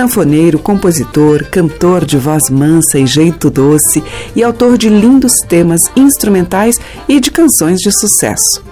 Sanfoneiro, 0.00 0.58
compositor, 0.58 1.44
cantor 1.50 2.06
de 2.06 2.16
voz 2.16 2.48
mansa 2.48 2.98
e 2.98 3.06
jeito 3.06 3.50
doce 3.50 4.02
e 4.34 4.42
autor 4.42 4.78
de 4.78 4.88
lindos 4.88 5.34
temas 5.46 5.82
instrumentais 5.94 6.76
e 7.06 7.20
de 7.20 7.30
canções 7.30 7.78
de 7.80 7.92
sucesso. 7.92 8.64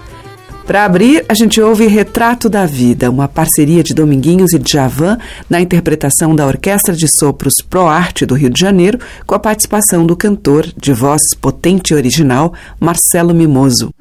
Para 0.65 0.85
abrir, 0.85 1.23
a 1.29 1.35
gente 1.35 1.61
ouve 1.61 1.85
Retrato 1.85 2.49
da 2.49 2.65
Vida, 2.65 3.11
uma 3.11 3.27
parceria 3.27 3.83
de 3.83 3.93
Dominguinhos 3.93 4.53
e 4.53 4.59
Djavan 4.59 5.19
na 5.47 5.61
interpretação 5.61 6.35
da 6.35 6.47
Orquestra 6.47 6.95
de 6.95 7.07
Sopros 7.07 7.55
Pro 7.67 7.85
Arte 7.85 8.25
do 8.25 8.33
Rio 8.33 8.49
de 8.49 8.59
Janeiro, 8.59 8.97
com 9.27 9.35
a 9.35 9.39
participação 9.39 10.07
do 10.07 10.15
cantor 10.15 10.67
de 10.75 10.93
voz 10.93 11.21
potente 11.39 11.91
e 11.91 11.95
original 11.95 12.55
Marcelo 12.79 13.35
Mimoso. 13.35 13.93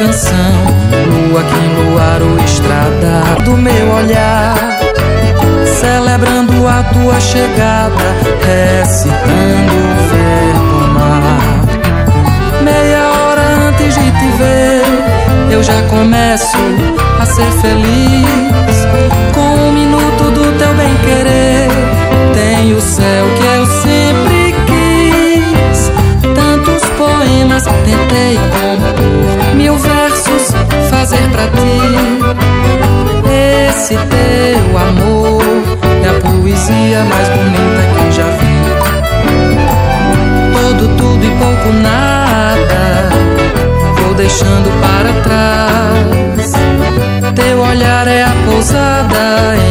canção. 0.00 0.52
Lua 1.12 1.42
que 1.42 1.90
luar 1.90 2.22
o 2.22 2.42
estrada 2.42 3.44
do 3.44 3.56
meu 3.56 3.90
olhar. 3.92 4.56
Celebrando 5.78 6.68
a 6.68 6.82
tua 6.92 7.18
chegada 7.18 8.04
Recitando 8.44 9.72
o 9.72 9.94
verbo 10.10 10.92
mar 10.92 11.64
Meia 12.62 13.10
hora 13.12 13.42
antes 13.68 13.94
de 13.94 14.10
te 14.10 14.28
ver 14.36 14.82
Eu 15.50 15.62
já 15.62 15.80
começo 15.84 16.58
a 17.18 17.24
ser 17.24 17.50
feliz. 17.62 18.09
pousada 48.60 49.69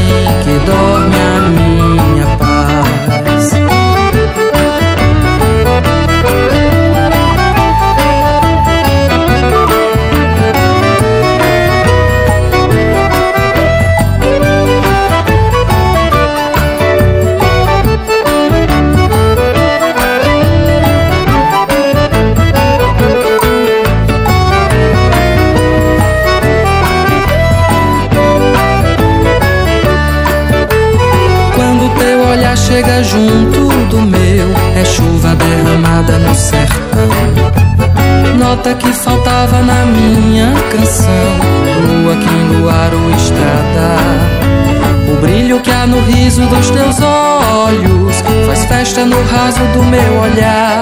no 49.20 49.26
raso 49.26 49.64
do 49.74 49.84
meu 49.84 50.22
olhar. 50.22 50.82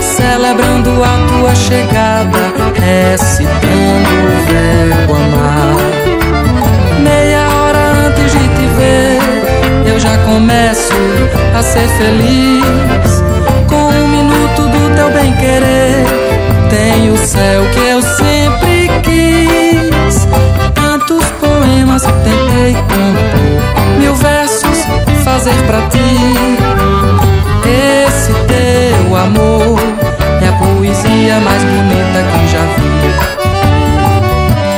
Celebrando 0.00 1.02
a 1.02 1.26
tua 1.28 1.54
chegada, 1.54 2.52
recitando 2.74 4.10
o 4.22 4.46
verbo 4.46 5.14
amar. 5.14 5.76
Meia 7.02 7.48
hora 7.48 8.06
antes 8.06 8.32
de 8.32 8.38
te 8.38 8.66
ver, 8.78 9.18
eu 9.92 9.98
já 9.98 10.16
começo 10.18 10.94
a 11.56 11.62
ser 11.62 11.88
feliz. 11.98 13.22
Com 13.68 13.76
um 13.76 14.08
minuto 14.08 14.62
do 14.62 14.94
teu 14.94 15.10
bem 15.10 15.32
querer, 15.34 16.06
tem 16.70 17.10
o 17.10 17.16
céu 17.16 17.64
que 17.72 17.80
eu 17.80 18.02
sempre 18.02 18.88
quis. 19.02 20.26
Tantos 20.74 21.24
poemas 21.40 22.02
tentei 22.02 22.74
compor, 22.74 23.98
mil 23.98 24.14
versos 24.14 24.78
fazer 25.24 25.54
pra 25.66 25.80
ti. 25.88 26.45
Amor 29.26 29.80
é 30.40 30.48
a 30.48 30.52
poesia 30.52 31.40
mais 31.40 31.62
bonita 31.64 32.22
que 32.30 32.46
já 32.46 32.60
vi. 32.76 33.10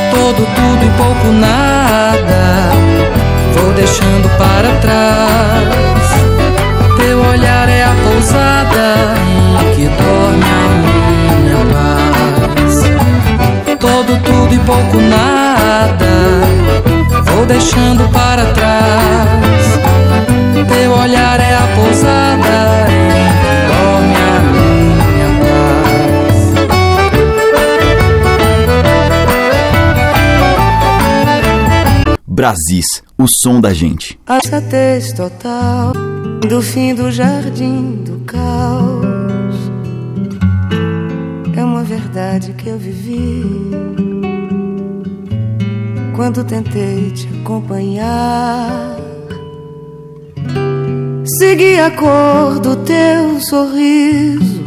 Todo, 0.09 0.43
tudo 0.55 0.85
e 0.85 0.89
pouco 0.97 1.27
nada, 1.33 2.71
vou 3.53 3.71
deixando 3.73 4.27
para 4.39 4.71
trás. 4.81 6.09
Teu 6.97 7.19
olhar 7.29 7.69
é 7.69 7.83
a 7.83 7.93
pousada 8.03 9.13
em 9.27 9.75
que 9.75 9.87
dorme 9.87 10.43
a 11.29 11.35
minha 11.35 11.61
paz. 11.75 12.83
Todo, 13.79 14.17
tudo 14.23 14.55
e 14.55 14.59
pouco 14.59 14.97
nada, 14.97 16.11
vou 17.25 17.45
deixando 17.45 18.09
para 18.11 18.45
trás. 18.45 18.58
Brasis, 32.39 33.03
o 33.17 33.25
som 33.27 33.59
da 33.59 33.73
gente. 33.73 34.17
A 34.25 34.39
chatez 34.39 35.11
total 35.11 35.91
do 36.47 36.61
fim 36.61 36.95
do 36.95 37.11
jardim 37.11 38.01
do 38.05 38.19
caos 38.19 39.57
é 41.53 41.61
uma 41.61 41.83
verdade 41.83 42.53
que 42.53 42.69
eu 42.69 42.77
vivi 42.77 43.43
quando 46.15 46.45
tentei 46.45 47.11
te 47.11 47.27
acompanhar. 47.41 48.95
Segui 51.39 51.77
a 51.77 51.91
cor 51.91 52.57
do 52.61 52.77
teu 52.85 53.41
sorriso 53.41 54.63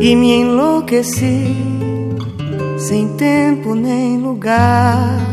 e 0.00 0.16
me 0.16 0.32
enlouqueci 0.32 1.54
sem 2.76 3.06
tempo 3.16 3.72
nem 3.76 4.18
lugar. 4.18 5.31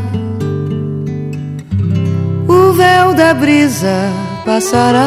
Véu 2.80 3.12
da 3.12 3.34
brisa 3.34 4.10
passará 4.46 5.06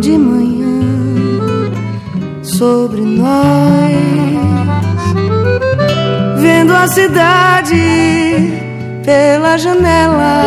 de 0.00 0.16
manhã 0.16 0.80
sobre 2.42 3.02
nós, 3.02 3.92
vendo 6.40 6.72
a 6.74 6.88
cidade 6.88 7.76
pela 9.04 9.58
janela. 9.58 10.44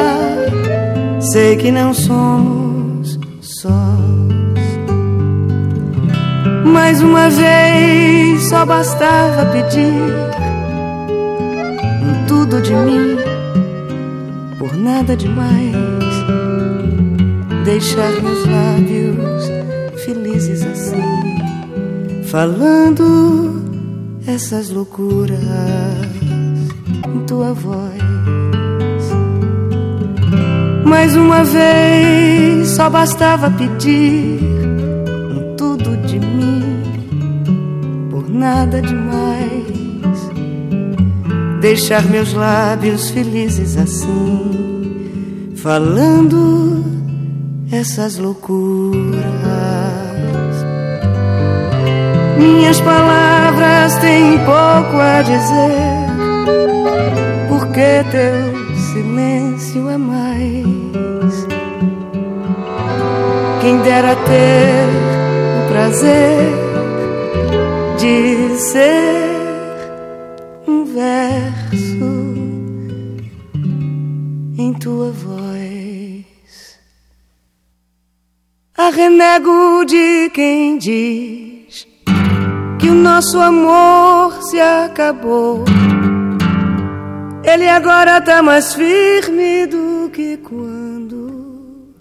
Sei 1.19 1.55
que 1.57 1.69
não 1.69 1.93
somos 1.93 3.19
sós. 3.39 3.71
Mais 6.65 7.03
uma 7.03 7.29
vez 7.29 8.49
só 8.49 8.65
bastava 8.65 9.45
pedir 9.51 9.93
tudo 12.27 12.63
de 12.63 12.73
mim 12.73 13.16
por 14.67 14.77
nada 14.77 15.15
demais. 15.15 15.63
Deixar 17.63 18.11
meus 18.21 18.45
lábios 18.45 20.03
felizes 20.03 20.65
assim, 20.65 22.23
falando 22.25 23.61
essas 24.25 24.69
loucuras 24.69 25.39
em 27.07 27.25
tua 27.25 27.53
voz. 27.53 28.01
Mais 30.85 31.15
uma 31.15 31.43
vez 31.43 32.69
só 32.69 32.89
bastava 32.89 33.49
pedir 33.51 34.39
um 35.31 35.55
tudo 35.55 35.97
de 36.05 36.19
mim 36.19 36.83
por 38.09 38.29
nada 38.29 38.81
demais 38.81 39.46
deixar 41.59 42.03
meus 42.05 42.33
lábios 42.33 43.09
felizes 43.09 43.77
assim, 43.77 45.53
falando 45.55 46.83
essas 47.71 48.17
loucuras. 48.17 49.17
Minhas 52.37 52.79
palavras 52.81 53.95
têm 53.97 54.37
pouco 54.39 54.97
a 54.97 55.21
dizer, 55.23 56.07
porque 57.49 58.05
teu 58.11 58.53
silêncio 58.93 59.89
é 59.89 59.97
mais. 59.97 61.47
Quem 63.61 63.77
dera 63.79 64.15
ter 64.15 64.85
o 65.63 65.67
prazer 65.67 66.53
de 67.97 68.55
ser 68.59 69.26
verso 71.07 72.09
em 74.57 74.73
tua 74.73 75.09
voz. 75.11 76.25
A 78.77 78.89
de 79.85 80.29
quem 80.33 80.77
diz 80.77 81.87
que 82.79 82.89
o 82.89 82.93
nosso 82.93 83.39
amor 83.39 84.41
se 84.43 84.59
acabou. 84.59 85.63
Ele 87.43 87.69
agora 87.69 88.19
tá 88.19 88.43
mais 88.43 88.73
firme 88.73 89.65
do 89.67 90.09
que 90.11 90.37
quando 90.37 91.95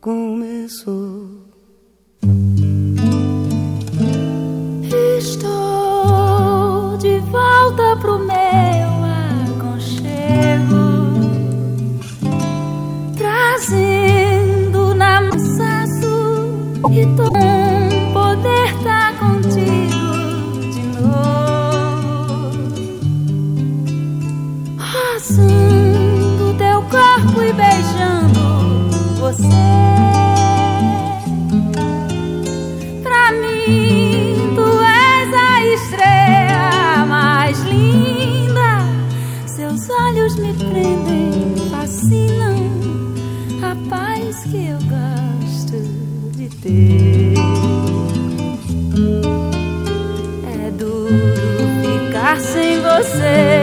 começou. 0.00 1.07
Volta 7.78 7.96
pro 8.00 8.18
meu 8.18 8.90
aconchego, 9.54 10.02
trazendo 13.16 14.94
na 14.94 15.22
cansaço 15.30 16.74
e 16.90 17.06
tom 17.16 18.12
poder 18.12 18.74
tá 18.82 19.07
sem 53.18 53.57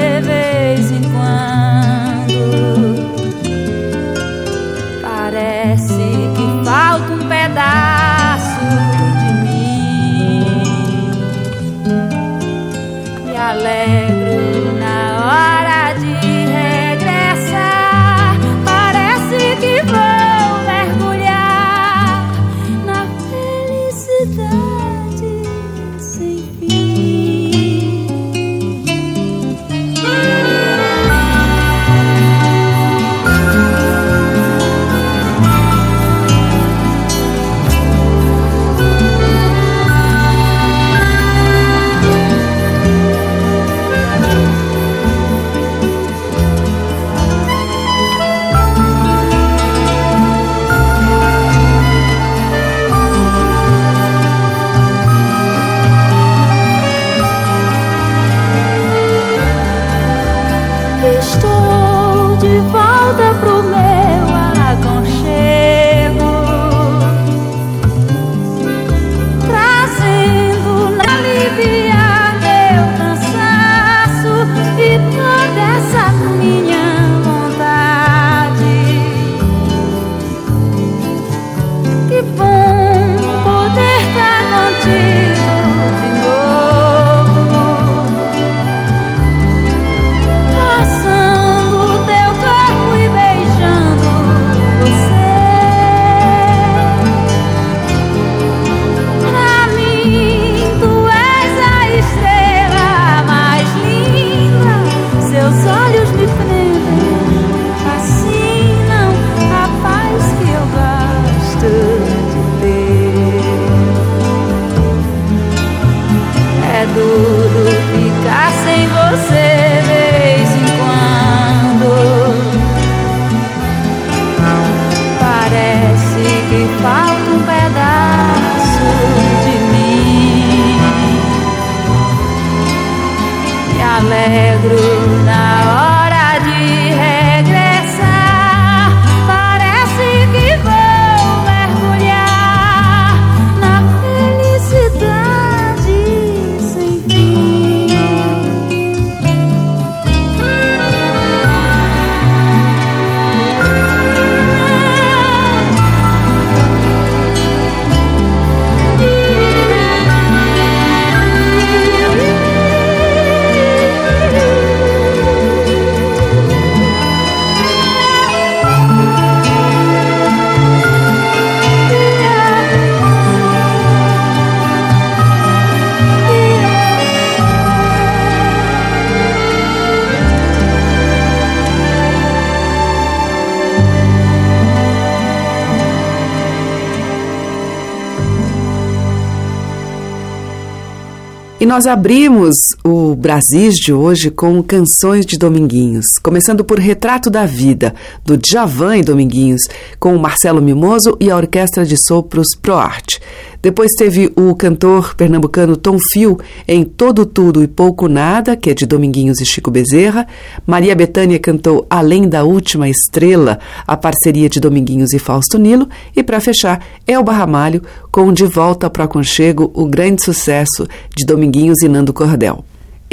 E 191.66 191.68
nós 191.68 191.88
abrimos 191.88 192.54
o 192.84 193.16
Brasis 193.16 193.74
de 193.74 193.92
hoje 193.92 194.30
com 194.30 194.62
canções 194.62 195.26
de 195.26 195.36
Dominguinhos, 195.36 196.06
começando 196.22 196.64
por 196.64 196.78
Retrato 196.78 197.28
da 197.28 197.48
Vida, 197.48 197.96
do 198.24 198.38
Djavan 198.38 198.98
e 198.98 199.02
Dominguinhos, 199.02 199.64
com 200.00 200.16
o 200.16 200.20
Marcelo 200.20 200.62
Mimoso 200.62 201.18
e 201.20 201.32
a 201.32 201.36
Orquestra 201.36 201.84
de 201.84 201.98
Sopros 201.98 202.50
ProArte. 202.62 203.20
Depois 203.66 203.90
teve 203.98 204.32
o 204.36 204.54
cantor 204.54 205.16
pernambucano 205.16 205.76
Tom 205.76 205.98
Fio 206.14 206.38
em 206.68 206.84
Todo 206.84 207.26
Tudo 207.26 207.64
e 207.64 207.68
Pouco 207.68 208.08
Nada, 208.08 208.56
que 208.56 208.70
é 208.70 208.76
de 208.76 208.86
Dominguinhos 208.86 209.42
e 209.42 209.46
Chico 209.46 209.72
Bezerra. 209.72 210.28
Maria 210.68 210.96
Bethânia 210.96 211.40
cantou 211.40 211.84
Além 211.90 212.30
da 212.30 212.44
Última 212.44 212.88
Estrela, 212.88 213.58
a 213.88 213.98
parceria 213.98 214.48
de 214.48 214.60
Dominguinhos 214.60 215.14
e 215.14 215.18
Fausto 215.18 215.58
Nilo. 215.58 215.90
E 216.16 216.22
para 216.22 216.40
fechar, 216.40 216.80
Elba 217.08 217.34
Ramalho 217.34 217.82
com 218.12 218.32
De 218.32 218.46
Volta 218.46 218.88
para 218.88 219.06
Aconchego, 219.06 219.72
o 219.74 219.88
grande 219.88 220.24
sucesso 220.24 220.88
de 221.18 221.26
Dominguinhos 221.26 221.82
e 221.82 221.90
Nando 221.90 222.14
Cordel. 222.14 222.64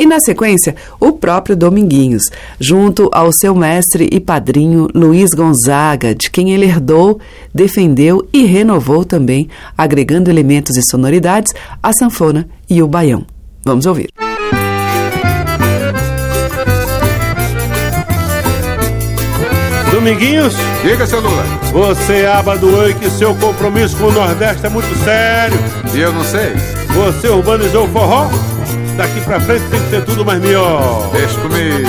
E 0.02 0.06
na 0.06 0.18
sequência, 0.18 0.74
o 0.98 1.12
próprio 1.12 1.54
Dominguinhos, 1.54 2.24
junto 2.58 3.08
ao 3.12 3.30
seu 3.32 3.54
mestre 3.54 4.08
e 4.10 4.18
padrinho 4.18 4.88
Luiz 4.92 5.30
Gonzaga, 5.30 6.12
de 6.12 6.28
quem 6.28 6.50
ele 6.50 6.66
herdou, 6.66 7.20
defendeu 7.54 8.26
e 8.32 8.44
renovou 8.44 9.04
também, 9.04 9.48
agregando 9.78 10.28
elementos 10.28 10.76
e 10.76 10.82
sonoridades, 10.82 11.54
a 11.80 11.92
sanfona 11.92 12.48
e 12.68 12.82
o 12.82 12.88
baião. 12.88 13.24
Vamos 13.64 13.86
ouvir. 13.86 14.08
Dominguinhos, 19.92 20.54
Diga, 20.82 21.06
seu 21.06 21.20
Lula. 21.20 21.44
você 21.70 22.26
abadoou 22.26 22.92
que 22.94 23.08
seu 23.08 23.36
compromisso 23.36 23.96
com 23.98 24.06
o 24.06 24.12
Nordeste 24.12 24.66
é 24.66 24.68
muito 24.68 24.92
sério. 25.04 25.56
E 25.94 26.00
eu 26.00 26.12
não 26.12 26.24
sei. 26.24 26.54
Você 26.92 27.28
urbanizou 27.28 27.84
o 27.84 27.88
forró. 27.88 28.51
Daqui 28.96 29.20
pra 29.22 29.40
frente 29.40 29.64
tem 29.70 29.80
que 29.80 29.90
ser 29.90 30.04
tudo 30.04 30.24
mais 30.24 30.40
melhor. 30.40 31.10
Deixa 31.12 31.40
comigo. 31.40 31.88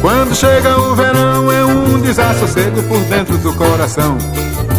Quando 0.00 0.34
chega 0.34 0.80
o 0.80 0.94
verão 0.94 1.52
é 1.52 1.64
um 1.64 2.00
desassossego 2.00 2.82
por 2.84 3.00
dentro 3.04 3.36
do 3.38 3.52
coração. 3.54 4.16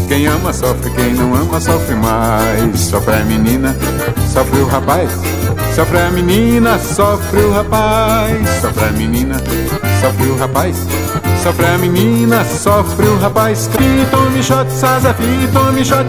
Quem 0.07 0.27
ama 0.27 0.51
sofre, 0.51 0.89
quem 0.91 1.13
não 1.13 1.33
ama 1.35 1.59
sofre 1.59 1.95
mais. 1.95 2.79
Sofre 2.79 3.15
a 3.15 3.23
menina, 3.23 3.75
sofre 4.33 4.59
o 4.59 4.65
rapaz. 4.65 5.09
Sofre 5.75 5.99
a 5.99 6.09
menina, 6.09 6.77
sofre 6.79 7.39
o 7.39 7.51
rapaz. 7.53 8.49
Sofre 8.61 8.85
a 8.85 8.91
menina, 8.91 9.37
sofre 10.01 10.27
o 10.27 10.37
rapaz. 10.37 10.75
Sofre 11.41 11.65
a 11.65 11.77
menina, 11.77 12.43
sofre 12.43 13.07
o 13.07 13.17
rapaz. 13.19 13.69
E 13.79 14.05
tome 14.11 14.43
shot, 14.43 14.69
sazafi, 14.71 15.23
e 15.23 15.49
tome 15.53 15.85
shot, 15.85 16.05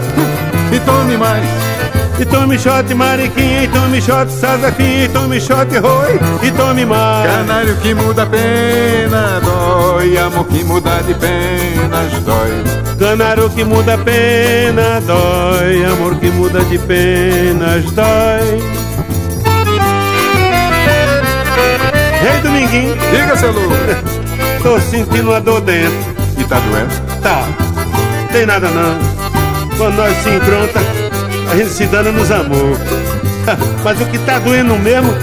e 0.71 0.79
tome 0.81 1.17
mais. 1.17 1.82
E 2.19 2.25
tome 2.25 2.57
shot, 2.59 2.93
mariquinha, 2.93 3.63
e 3.63 3.67
tome 3.67 3.99
shot, 4.01 4.31
sazafi, 4.31 5.05
e 5.05 5.09
tome 5.09 5.39
shot, 5.41 5.67
roi, 5.79 6.19
e 6.43 6.51
tome 6.51 6.85
mais. 6.85 7.29
Canário 7.29 7.75
que 7.77 7.93
muda 7.93 8.23
a 8.23 8.25
pena, 8.25 9.41
dói. 9.41 10.17
Amor 10.17 10.45
que 10.45 10.63
muda 10.63 11.01
de 11.01 11.13
penas, 11.15 12.13
dói. 12.23 12.63
Canário 12.99 13.49
que 13.49 13.63
muda 13.63 13.95
a 13.95 13.97
pena, 13.97 15.01
dói. 15.01 15.85
Amor 15.85 16.15
que 16.15 16.29
muda 16.29 16.63
de 16.65 16.77
penas, 16.77 17.83
dói. 17.91 18.61
Ei, 22.23 22.41
Dominguinho, 22.41 22.95
Diga, 23.11 23.35
seu 23.35 23.51
Lula. 23.51 23.75
tô 24.63 24.79
sentindo 24.79 25.29
uma 25.29 25.41
dor 25.41 25.61
dentro. 25.61 26.13
E 26.37 26.43
tá 26.45 26.59
doendo? 26.59 27.21
Tá, 27.21 27.43
tem 28.31 28.45
nada 28.45 28.69
não. 28.69 28.97
Quando 29.77 29.95
nós 29.95 30.15
se 30.17 30.29
encontra, 30.29 30.81
a 31.51 31.55
gente 31.55 31.69
se 31.69 31.85
dana 31.85 32.11
nos 32.11 32.31
amor. 32.31 32.77
Mas 33.83 33.99
o 34.01 34.05
que 34.05 34.17
tá 34.19 34.39
doendo 34.39 34.75
mesmo 34.77 35.13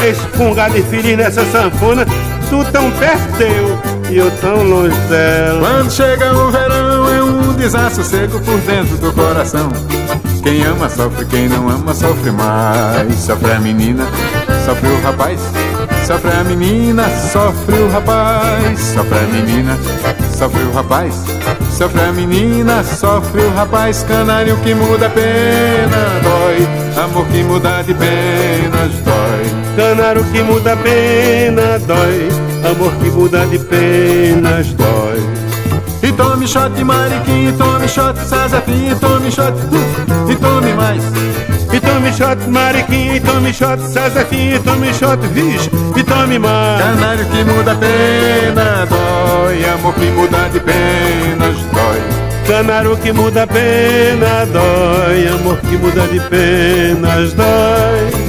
é 0.00 0.08
esse 0.08 0.20
fungado 0.36 0.76
infeliz 0.78 1.16
nessa 1.16 1.44
sanfona. 1.46 2.06
Tu 2.48 2.64
tão 2.72 2.90
perto 2.92 3.36
teu 3.36 3.78
e 4.10 4.16
eu 4.16 4.30
tão 4.38 4.62
longe 4.62 4.96
dela. 5.08 5.60
Quando 5.60 5.90
chega 5.90 6.32
o 6.32 6.50
verão 6.50 7.14
é 7.14 7.22
um 7.22 7.52
desassossego 7.52 8.40
por 8.40 8.58
dentro 8.60 8.96
do 8.96 9.12
coração. 9.12 9.70
Quem 10.42 10.64
ama 10.64 10.88
sofre, 10.88 11.26
quem 11.26 11.48
não 11.48 11.68
ama 11.68 11.92
sofre 11.92 12.30
mais. 12.30 13.14
Sofre 13.18 13.52
a 13.52 13.60
menina, 13.60 14.06
sofre 14.64 14.88
o 14.88 15.02
rapaz. 15.02 15.38
Sofre 16.08 16.30
a 16.32 16.42
menina, 16.42 17.04
sofre 17.30 17.78
o 17.80 17.90
rapaz. 17.90 18.80
Sofre 18.80 19.18
a 19.18 19.22
menina, 19.24 19.78
sofre 20.34 20.62
o 20.62 20.72
rapaz. 20.72 21.14
Sofre 21.70 22.00
a 22.00 22.10
menina, 22.12 22.82
sofre 22.82 23.42
o 23.42 23.54
rapaz. 23.54 24.06
Canário 24.08 24.56
que 24.62 24.74
muda 24.74 25.04
a 25.04 25.10
pena, 25.10 26.06
dói. 26.22 27.04
Amor 27.04 27.26
que 27.26 27.42
muda 27.42 27.82
de 27.82 27.92
penas, 27.92 28.94
dói. 29.04 29.76
Canário 29.76 30.24
que 30.32 30.42
muda 30.42 30.72
a 30.72 30.76
pena, 30.78 31.78
dói. 31.80 32.28
Amor 32.70 32.92
que 32.94 33.10
muda 33.10 33.44
de 33.44 33.58
penas, 33.58 34.68
dói. 34.68 35.20
E 36.02 36.10
tome 36.12 36.46
shot, 36.46 36.82
mariquinha, 36.84 37.50
e 37.50 37.52
tome 37.52 37.86
shot, 37.86 38.18
sazafim, 38.20 38.92
e 38.92 38.94
tome 38.94 39.30
shot, 39.30 39.52
e 40.26 40.36
tome 40.36 40.72
mais. 40.72 41.02
E 41.72 41.80
tome 41.80 42.12
shot, 42.12 42.38
mariquinha, 42.48 43.16
e 43.16 43.20
tome 43.20 43.52
shot, 43.52 43.80
sazafim, 43.82 44.54
e 44.54 44.58
tome 44.58 44.92
shot, 44.94 45.18
vixe, 45.28 45.70
e 45.96 46.02
tome 46.02 46.38
mais. 46.38 46.82
Canário 46.82 47.26
que 47.26 47.44
muda 47.44 47.72
a 47.72 47.76
pena, 47.76 48.86
dói. 48.86 49.64
Amor 49.74 49.94
que 49.94 50.06
muda 50.10 50.48
de 50.48 50.60
penas, 50.60 51.56
dói. 51.72 52.00
Canário 52.46 52.96
que 52.96 53.12
muda 53.12 53.42
a 53.42 53.46
pena, 53.46 54.46
dói. 54.46 55.28
Amor 55.28 55.58
que 55.58 55.76
muda 55.76 56.06
de 56.08 56.20
penas, 56.20 57.32
dói. 57.34 58.28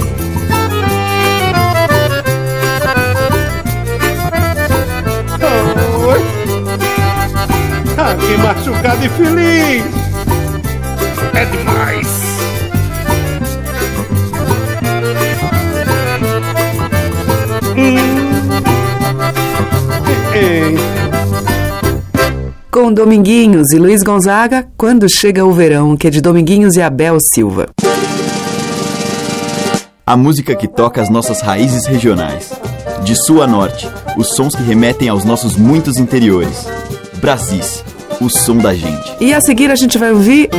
Que 8.29 8.37
machucado 8.37 9.05
e 9.05 9.09
feliz. 9.09 9.83
É 11.33 11.45
demais. 11.45 12.28
Ei. 20.33 20.75
Com 22.71 22.93
Dominguinhos 22.93 23.71
e 23.73 23.77
Luiz 23.77 24.03
Gonzaga, 24.03 24.67
Quando 24.77 25.09
Chega 25.09 25.43
o 25.45 25.51
Verão, 25.51 25.97
que 25.97 26.07
é 26.07 26.09
de 26.09 26.21
Dominguinhos 26.21 26.75
e 26.75 26.81
Abel 26.81 27.17
Silva. 27.33 27.67
A 30.05 30.17
música 30.17 30.55
que 30.55 30.67
toca 30.67 31.01
as 31.01 31.09
nossas 31.09 31.41
raízes 31.41 31.85
regionais. 31.85 32.51
De 33.03 33.15
sul 33.15 33.41
a 33.41 33.47
norte, 33.47 33.87
os 34.17 34.29
sons 34.35 34.55
que 34.55 34.63
remetem 34.63 35.09
aos 35.09 35.23
nossos 35.23 35.55
muitos 35.55 35.97
interiores. 35.97 36.67
Brasis, 37.19 37.83
o 38.21 38.29
som 38.29 38.57
da 38.57 38.73
gente. 38.73 39.15
E 39.19 39.33
a 39.33 39.41
seguir 39.41 39.71
a 39.71 39.75
gente 39.75 39.97
vai 39.97 40.11
ouvir. 40.11 40.49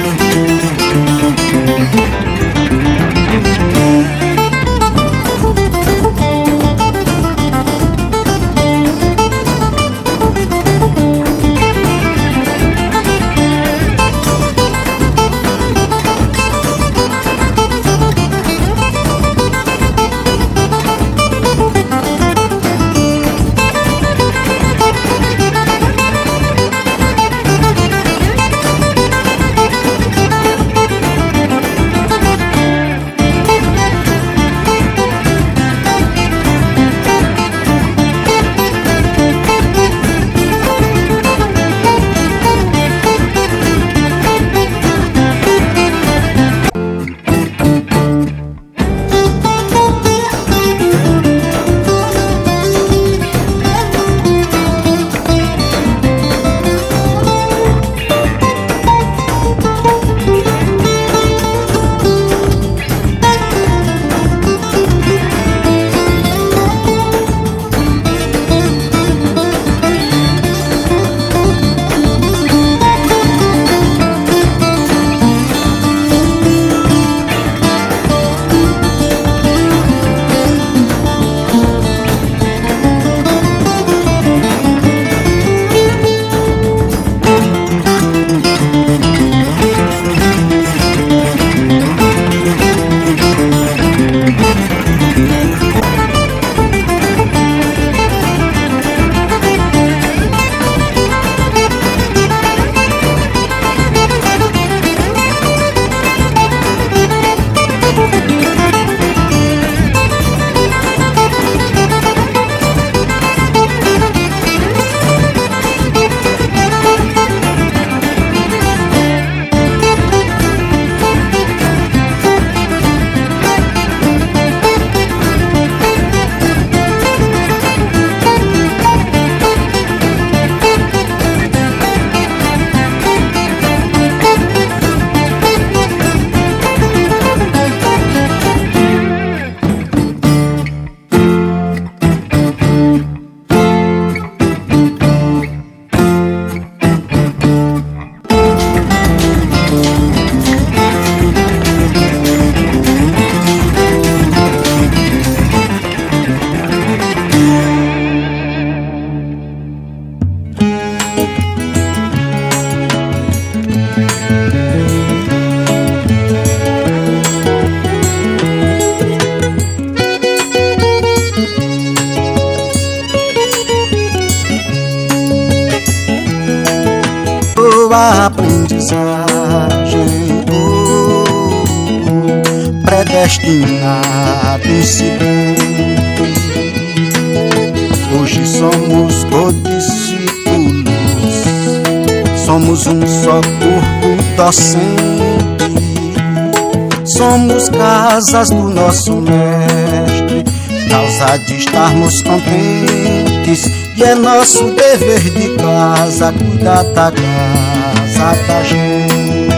Somos 197.16 197.68
casas 197.70 198.50
do 198.50 198.68
nosso 198.68 199.16
mestre, 199.16 200.44
causa 200.88 201.38
de 201.38 201.56
estarmos 201.56 202.22
contentes. 202.22 203.64
E 203.96 204.04
é 204.04 204.14
nosso 204.14 204.64
dever 204.70 205.18
de 205.18 205.48
casa 205.56 206.32
cuidar 206.32 206.84
da 206.84 207.10
casa 207.10 208.36
da 208.46 208.62
gente. 208.62 209.50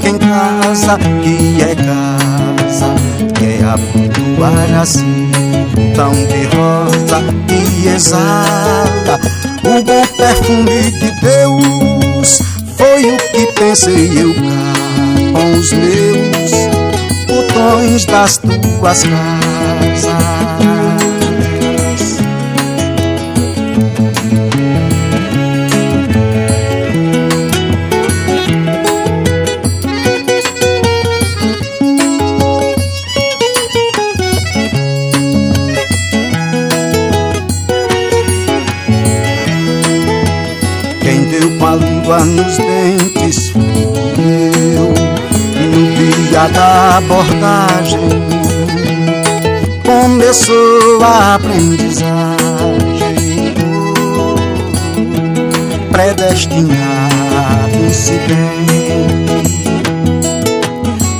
Quem 0.00 0.18
casa 0.18 0.98
que 0.98 1.62
é 1.62 1.74
casa, 1.74 2.94
quer 3.34 3.64
abotoar 3.64 4.82
assim, 4.82 5.30
tão 5.96 6.12
de 6.12 6.44
rosa 6.54 7.24
que 7.46 7.88
exala 7.88 9.18
o 9.64 9.82
bom 9.82 10.06
perfume 10.18 10.90
de 10.92 11.10
Deus. 11.22 12.42
Foi 12.76 13.02
o 13.10 13.16
que 13.16 13.52
pensei 13.54 14.22
eu 14.22 14.34
cá 14.34 14.67
com 15.38 15.52
os 15.52 15.72
meus 15.72 16.50
botões 17.28 18.04
das 18.06 18.38
tuas 18.38 19.04
casas. 19.04 20.58
água 42.08 42.24
nos 42.24 42.56
da 46.52 46.98
abordagem. 46.98 47.98
Começou 49.84 51.02
a 51.02 51.34
aprendizagem. 51.34 52.38
Predestinado 55.90 57.76
incidente 57.88 58.88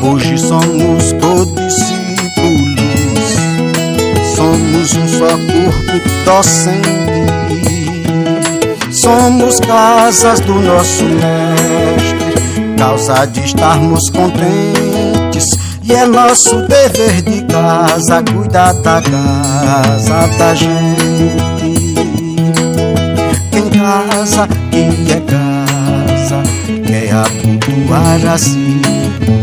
Hoje 0.00 0.38
somos 0.38 1.12
codiscípulos 1.14 2.08
Somos 4.36 4.94
um 4.94 5.08
só 5.08 5.30
corpo 5.30 6.08
docente. 6.24 6.88
Somos 8.90 9.60
casas 9.60 10.40
do 10.40 10.54
nosso 10.54 11.04
mestre, 11.04 12.34
causa 12.78 13.26
de 13.26 13.44
estarmos 13.44 14.08
contentes. 14.10 14.87
E 15.88 15.94
é 15.94 16.04
nosso 16.04 16.54
dever 16.68 17.22
de 17.22 17.42
casa 17.46 18.22
cuidar 18.22 18.74
da 18.74 19.00
casa 19.00 20.26
da 20.36 20.54
gente. 20.54 21.94
Quem 23.50 23.70
casa 23.70 24.46
que 24.70 25.12
é 25.12 25.20
casa, 25.20 26.42
quer 26.86 27.10
abotoar 27.14 28.34
assim, 28.34 28.82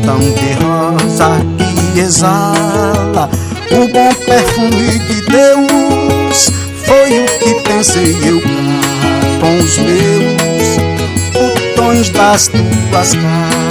tão 0.06 0.20
de 0.20 0.54
rosa 0.64 1.44
que 1.58 2.00
exala 2.00 3.28
o 3.72 3.92
bom 3.92 4.14
perfume 4.14 5.00
de 5.00 5.22
Deus. 5.24 6.52
Foi 6.86 7.22
o 7.22 7.26
que 7.40 7.56
pensei 7.68 8.16
eu 8.24 8.40
com 9.40 9.58
os 9.64 9.78
meus 9.80 10.78
botões 11.34 12.10
das 12.12 12.50
tuas 12.50 13.16
casas. 13.16 13.64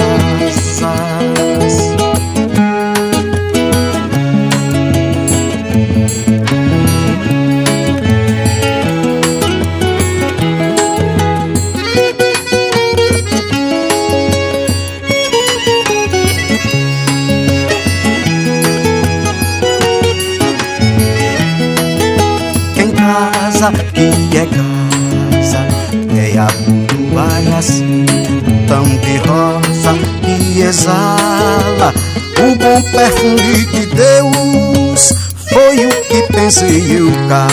Exala 30.75 31.95
o 32.41 32.57
bom 32.57 32.83
perfume 32.91 33.65
de 33.67 33.87
Deus. 33.87 35.13
Foi 35.53 35.87
o 35.87 35.91
que 36.09 36.33
pensei 36.33 36.99
eu 36.99 37.07
cá 37.29 37.47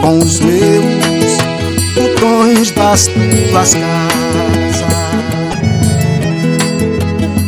com 0.00 0.18
os 0.18 0.38
meus 0.38 1.36
botões 1.94 2.70
das 2.70 3.06
tuas 3.06 3.74
casas, 3.74 4.84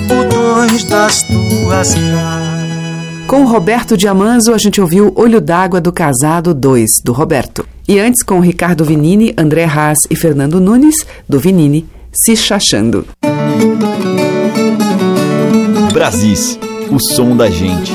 botões 0.09 0.85
das 0.85 1.23
tuas 1.23 1.95
casas. 1.95 2.53
Com 3.29 3.45
Roberto 3.45 3.97
Diamanzo, 3.97 4.53
a 4.53 4.59
gente 4.59 4.81
ouviu 4.81 5.13
Olho 5.15 5.41
d'Água 5.41 5.81
do 5.81 5.93
Casado 5.93 6.53
2, 6.53 7.01
do 7.03 7.13
Roberto. 7.13 7.67
E 7.89 7.99
antes, 7.99 8.23
com 8.23 8.41
Ricardo 8.41 8.85
Vinini, 8.85 9.33
André 9.39 9.65
Haas 9.65 9.99
e 10.11 10.17
Fernando 10.17 10.61
Nunes, 10.61 10.97
do 11.29 11.39
Vinini, 11.39 11.87
Se 12.13 12.37
Chachando. 12.37 13.07
Brasis, 16.03 16.59
o 16.91 16.99
som 16.99 17.37
da 17.37 17.49
gente. 17.49 17.93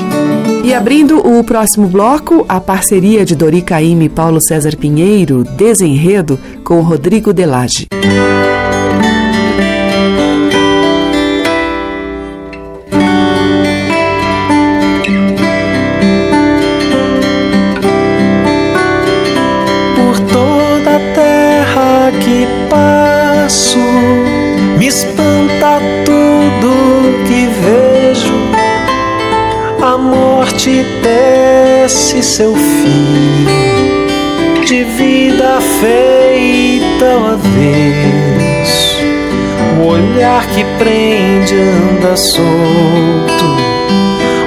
E 0.64 0.72
abrindo 0.72 1.18
o 1.18 1.44
próximo 1.44 1.86
bloco, 1.86 2.42
a 2.48 2.58
parceria 2.58 3.22
de 3.22 3.36
Dori 3.36 3.60
Caymmi 3.60 4.06
e 4.06 4.08
Paulo 4.08 4.40
César 4.40 4.74
Pinheiro, 4.78 5.44
Desenredo, 5.44 6.40
com 6.64 6.80
Rodrigo 6.80 7.34
Delage. 7.34 7.86
Que 40.58 40.64
prende 40.76 41.54
anda 41.54 42.16
solto, 42.16 43.44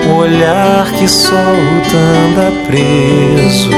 o 0.10 0.16
olhar 0.18 0.92
que 0.92 1.08
solta 1.08 1.96
anda 1.96 2.52
preso. 2.68 3.70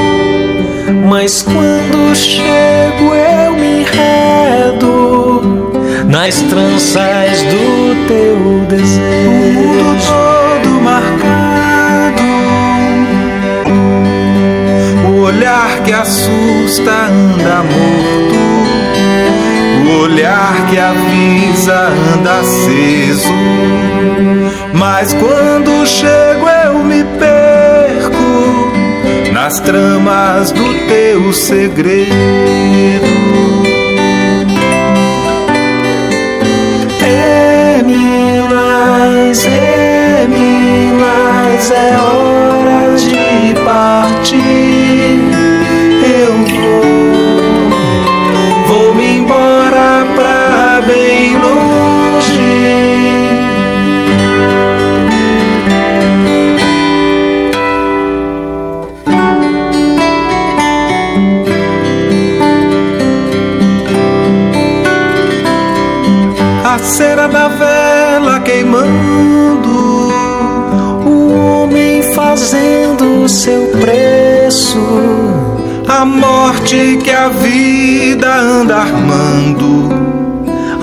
Mas 1.08 1.42
quando 1.42 2.12
chego 2.16 3.14
eu 3.14 3.52
me 3.52 3.82
enredo 3.82 5.70
nas 6.06 6.40
tranças 6.42 7.42
do 7.42 7.94
teu 8.08 8.66
desejo. 8.68 9.28
O 9.28 9.32
mundo 9.52 9.96
todo 10.04 10.70
marcado 10.82 11.54
olhar 15.24 15.82
que 15.84 15.92
assusta 15.92 16.90
anda 16.90 17.62
morto, 17.62 18.13
o 18.13 18.13
olhar 20.04 20.66
que 20.68 20.78
avisa 20.78 21.88
anda 22.14 22.40
aceso. 22.40 23.32
Mas 24.74 25.14
quando 25.14 25.86
chego 25.86 26.48
eu 26.64 26.78
me 26.84 27.04
perco 27.18 28.72
nas 29.32 29.60
tramas 29.60 30.52
do 30.52 30.74
teu 30.88 31.32
segredo. 31.32 32.04
É 37.02 37.82
Minas, 37.82 39.46
é 39.46 40.26
Minas, 40.28 41.70
é 41.70 41.96
hora 41.96 42.53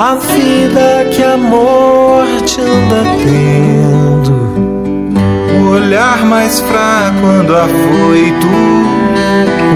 a 0.04 0.16
vida 0.16 1.08
que 1.12 1.22
a 1.22 1.38
morte 1.38 2.60
anda 2.60 3.04
tendo. 3.24 4.32
O 5.60 5.70
olhar 5.74 6.26
mais 6.26 6.60
fraco 6.60 7.24
ando 7.24 7.56
afoito, 7.56 8.48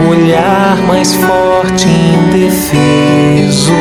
o 0.01 0.09
olhar 0.09 0.77
mais 0.87 1.13
forte 1.13 1.87
indefeso. 1.87 3.71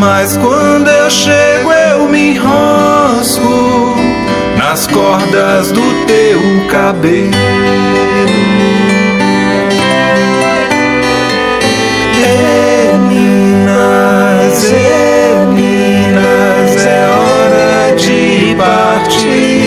Mas 0.00 0.38
quando 0.38 0.88
eu 0.88 1.10
chego 1.10 1.70
eu 1.70 2.08
me 2.08 2.36
enrosco 2.36 3.94
nas 4.56 4.86
cordas 4.86 5.70
do 5.70 6.06
teu 6.06 6.40
cabelo. 6.70 7.34
Partir. 18.56 19.63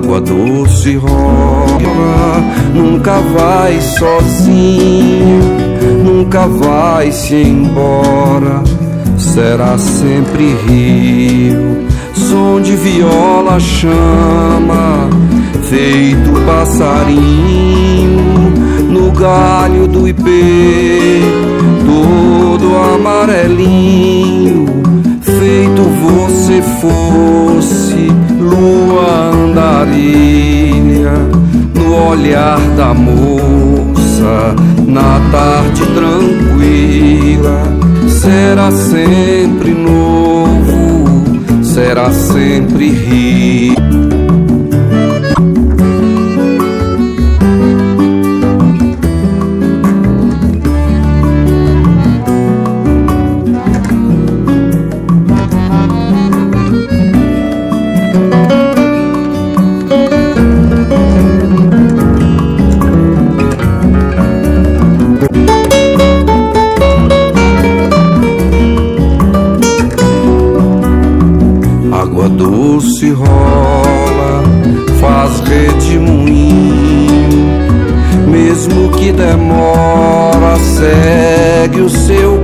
Água 0.00 0.20
doce 0.20 0.96
rola, 0.96 2.42
nunca 2.74 3.20
vai 3.20 3.80
sozinho, 3.80 5.40
nunca 6.04 6.46
vai 6.46 7.10
se 7.12 7.34
embora, 7.34 8.62
será 9.18 9.76
sempre 9.76 10.54
rio. 10.66 11.88
Som 12.14 12.60
de 12.60 12.76
viola 12.76 13.58
chama, 13.58 15.10
feito 15.68 16.30
passarinho, 16.46 18.20
no 18.88 19.10
galho 19.10 19.88
do 19.88 20.06
ipê, 20.06 21.20
todo 21.84 22.76
amarelinho, 22.94 24.79
feito 25.50 25.82
você 25.82 26.62
fosse 26.80 28.06
lua 28.38 29.32
andarilha 29.34 31.12
no 31.74 32.08
olhar 32.10 32.60
da 32.76 32.94
moça 32.94 34.54
na 34.86 35.20
tarde 35.32 35.82
tranquila. 35.86 37.62
Será 38.08 38.70
sempre 38.70 39.72
novo 39.72 41.24
será 41.64 42.10
sempre 42.10 42.90
rio 42.90 43.99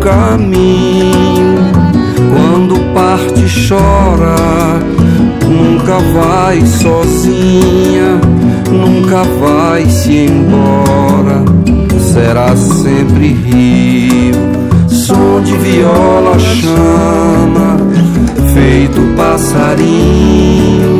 caminho. 0.07 1.57
Quando 2.31 2.79
parte 2.95 3.45
chora, 3.69 4.79
nunca 5.45 5.99
vai 6.15 6.65
sozinha, 6.65 8.21
nunca 8.71 9.25
vai 9.41 9.85
se 9.87 10.29
embora, 10.29 11.45
será 12.13 12.55
sempre 12.55 13.33
rio. 13.33 14.37
Som 14.89 15.43
de 15.43 15.57
viola 15.59 16.39
chama 16.39 17.77
feito 18.55 19.01
passarinho 19.17 20.97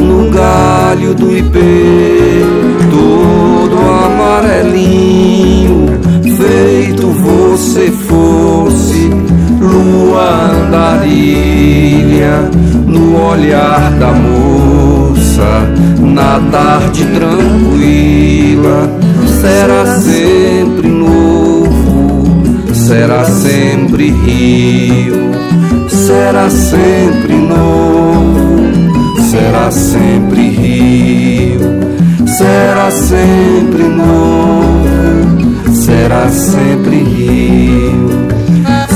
no 0.00 0.30
galho 0.30 1.14
do 1.14 1.36
ipê, 1.36 2.42
todo 2.90 3.76
amarelinho, 4.04 5.86
feito 6.36 7.08
você 7.08 7.90
fosse 7.90 8.11
lua 10.12 10.50
andarilha 10.66 12.50
no 12.86 13.30
olhar 13.30 13.92
da 13.92 14.12
moça 14.12 15.66
na 16.00 16.38
tarde 16.50 17.06
tranquila, 17.06 18.90
será 19.40 19.86
sempre 20.00 20.88
novo, 20.88 22.42
será 22.74 23.24
sempre 23.24 24.10
rio 24.10 25.32
será 25.88 26.50
sempre 26.50 27.34
novo, 27.34 28.70
será 29.30 29.70
sempre 29.70 30.48
rio, 30.48 31.60
será 32.26 32.90
sempre 32.90 33.84
novo, 33.84 35.72
será 35.72 36.28
sempre 36.28 36.96
rio, 36.96 38.21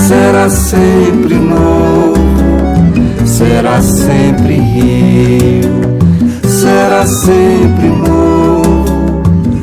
será 0.06 0.48
sempre 0.48 1.34
novo, 1.34 2.14
será 3.26 3.82
sempre 3.82 4.54
rio, 4.54 5.98
será 6.48 7.04
sempre 7.06 7.88
novo, 7.88 9.22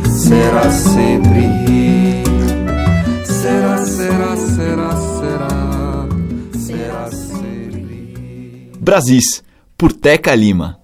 será 0.09 0.69
sempre 0.69 1.39
rio, 1.65 2.23
será, 3.23 3.77
será, 3.85 4.35
será, 4.35 4.97
será, 4.97 6.07
será 6.59 7.09
sempre. 7.11 8.69
Brasis, 8.79 9.43
por 9.77 9.93
Teca 9.93 10.35
Lima. 10.35 10.82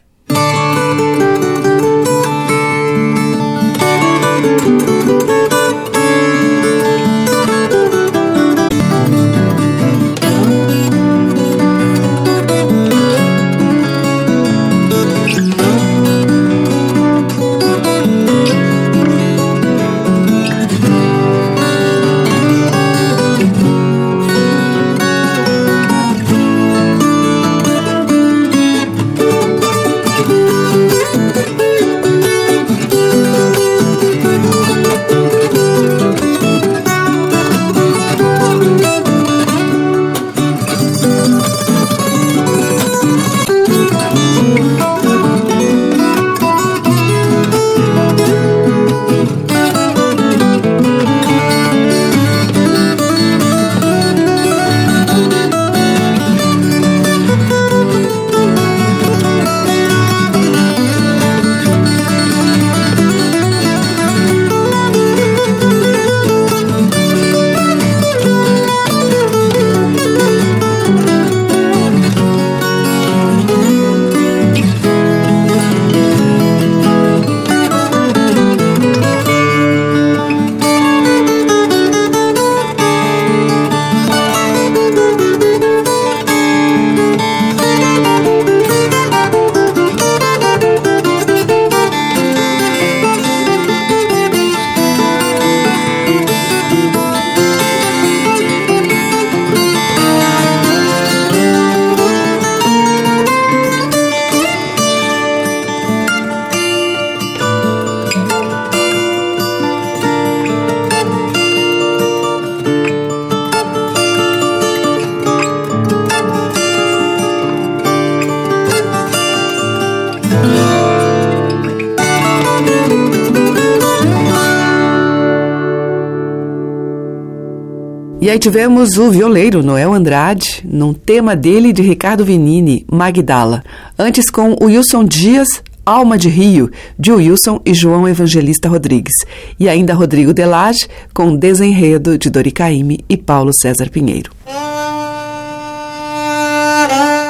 E 128.30 128.32
aí 128.32 128.38
tivemos 128.38 128.96
o 128.96 129.10
violeiro 129.10 129.64
Noel 129.64 129.92
Andrade, 129.92 130.62
num 130.64 130.94
tema 130.94 131.36
dele 131.36 131.74
de 131.74 131.82
Ricardo 131.82 132.24
Vinini, 132.24 132.86
Magdala. 132.88 133.64
Antes 133.98 134.30
com 134.30 134.56
o 134.62 134.66
Wilson 134.66 135.04
Dias, 135.04 135.48
Alma 135.84 136.16
de 136.16 136.30
Rio, 136.30 136.70
de 136.96 137.12
Wilson 137.12 137.60
e 137.66 137.74
João 137.74 138.08
Evangelista 138.08 138.70
Rodrigues. 138.70 139.16
E 139.60 139.68
ainda 139.68 139.96
Rodrigo 139.96 140.32
Delage, 140.32 140.88
com 141.12 141.36
Desenredo, 141.36 142.20
de 142.20 142.30
Dori 142.30 142.52
Caymmi 142.52 143.00
e 143.10 143.18
Paulo 143.18 143.50
César 143.52 143.90
Pinheiro. 143.90 144.30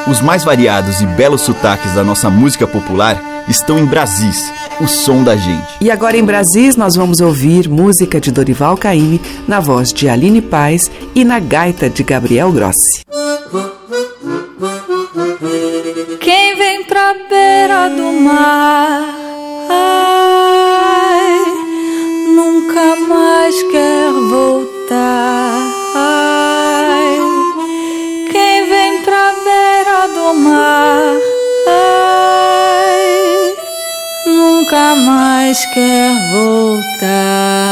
Os 0.06 0.20
mais 0.20 0.44
variados 0.44 1.00
e 1.00 1.06
belos 1.06 1.40
sotaques 1.40 1.94
da 1.94 2.04
nossa 2.04 2.30
música 2.30 2.68
popular 2.68 3.39
estão 3.50 3.80
em 3.80 3.86
Brasis, 3.86 4.52
o 4.80 4.88
som 4.88 5.24
da 5.24 5.36
gente. 5.36 5.68
E 5.82 5.90
agora 5.90 6.16
em 6.16 6.24
Brasis 6.24 6.76
nós 6.76 6.96
vamos 6.96 7.20
ouvir 7.20 7.68
música 7.68 8.22
de 8.22 8.32
Dorival 8.32 8.78
Caymmi 8.78 9.20
na 9.48 9.60
voz 9.60 9.92
de 9.92 10.08
Aline 10.08 10.42
Paz 10.42 10.90
e 11.16 11.26
na 11.26 11.40
gaita 11.40 11.90
de 11.90 12.04
Gabriel 12.04 12.52
Grossi. 12.52 13.04
Quem 16.20 16.56
vem 16.58 16.84
pra 16.86 17.16
beira 17.30 17.90
do 17.90 18.22
mar 18.22 19.09
mais 35.50 35.66
quer 35.74 36.14
voltar. 36.32 37.69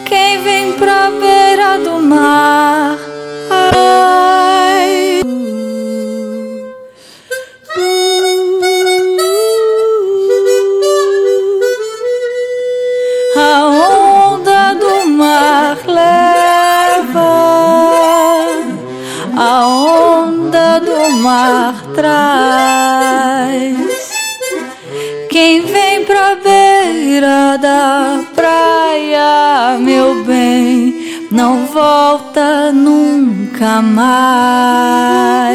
Quem 0.05 0.41
vem 0.43 0.73
pra 0.73 1.11
beira 1.11 1.77
do 1.79 2.01
mar? 2.01 2.97
A 13.33 13.65
onda 13.65 14.73
do 14.75 15.07
mar 15.07 15.77
leva, 15.85 17.31
a 19.37 19.67
onda 19.67 20.79
do 20.79 21.11
mar 21.17 21.80
Quem 25.29 25.61
vem 25.61 26.03
pra 26.05 26.35
beira 26.35 27.57
da 27.57 28.23
praia, 28.33 29.77
meu 29.79 30.23
bem, 30.23 31.27
não 31.29 31.67
volta 31.67 32.71
nunca 32.71 33.81
mais. 33.83 35.51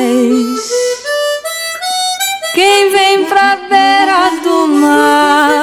Quem 2.55 2.91
vem 2.93 3.25
pra 3.25 3.57
beira 3.69 4.31
do 4.45 4.69
mar, 4.69 5.61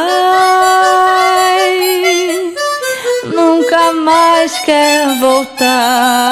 nunca 3.34 3.94
mais 3.94 4.60
quer 4.60 5.18
voltar. 5.20 6.24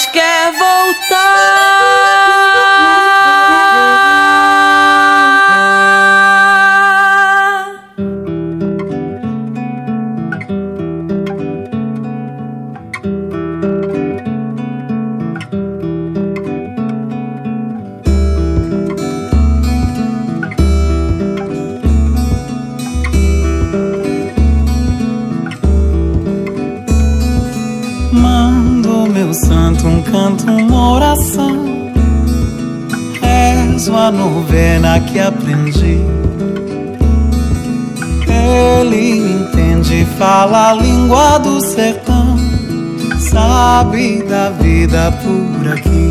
Mas 0.00 0.06
quer 0.06 0.52
voltar. 0.52 2.19
A 34.40 34.42
novena 34.42 35.00
que 35.00 35.18
aprendi. 35.18 36.00
Ele 38.26 39.18
entende, 39.18 40.06
fala 40.18 40.70
a 40.70 40.74
língua 40.74 41.38
do 41.38 41.60
sertão, 41.60 42.36
sabe 43.18 44.22
da 44.22 44.50
vida 44.50 45.12
por 45.22 45.68
aqui. 45.68 46.09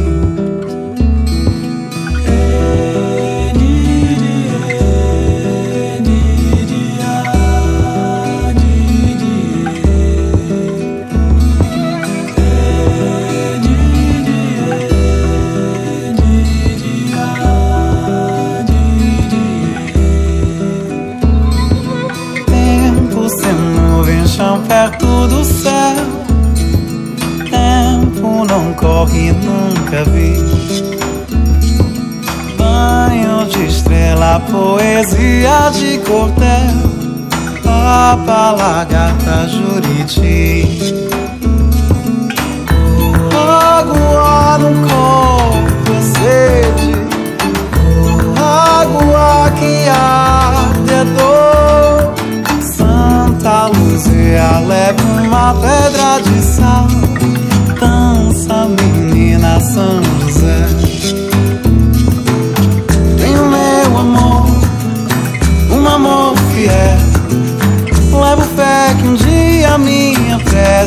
Estrela, 34.30 34.40
poesia 34.52 35.70
de 35.72 35.98
cordel. 36.00 37.00
Papa, 37.64 38.52
lagarta, 38.52 39.48
juriti. 39.48 40.94
Água 43.34 44.58
no 44.60 44.88
corpo, 44.88 45.94
sede. 46.14 46.92
Água 48.38 49.52
que 49.58 49.90
arde, 49.90 50.94
é 50.94 51.06
dor. 51.06 52.14
Santa 52.62 53.68
Luzia, 53.68 54.60
leva 54.68 55.04
uma 55.22 55.54
pedra 55.56 56.22
de 56.22 56.42
sal. 56.42 56.88
Dança, 57.80 58.68
menina 58.68 59.60
São 59.62 60.29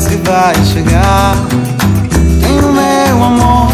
prece 0.03 0.17
vai 0.25 0.55
chegar. 0.65 1.35
Tenho 2.41 2.73
meu 2.73 3.25
amor, 3.25 3.71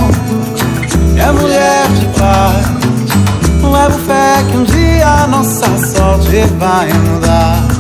é 1.17 1.33
mulher 1.33 1.89
de 1.99 2.07
paz. 2.19 2.67
Levo 3.63 3.99
fé 4.07 4.45
que 4.51 4.57
um 4.57 4.65
dia 4.65 5.27
nossa 5.29 5.67
sorte 5.87 6.43
vai 6.59 6.93
mudar. 6.93 7.78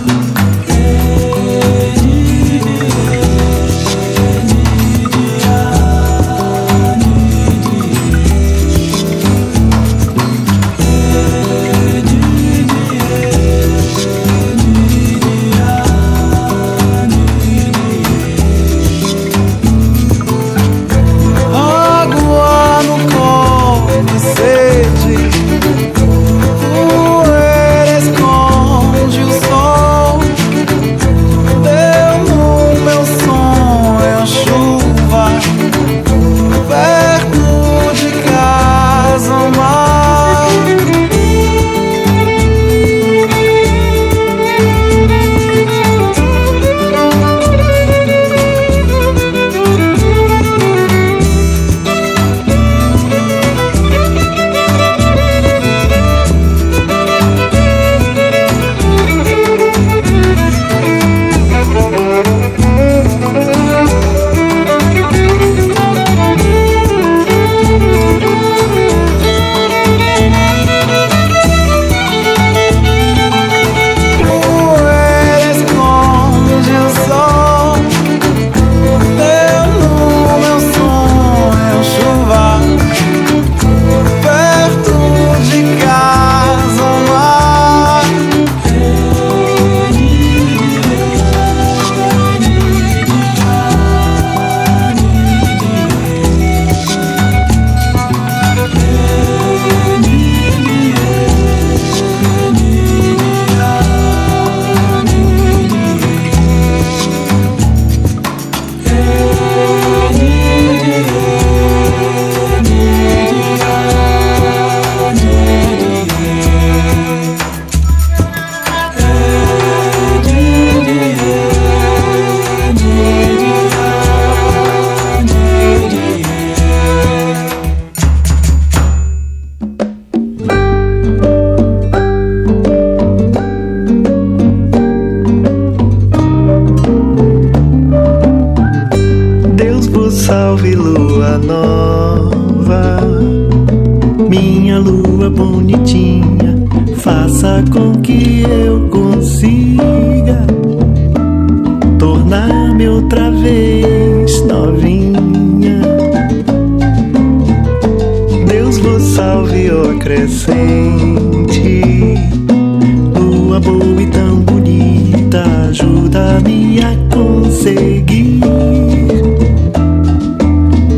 seguir 167.50 168.40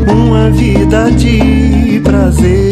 uma 0.07 0.49
vida 0.51 1.11
de 1.11 1.99
prazer. 2.03 2.71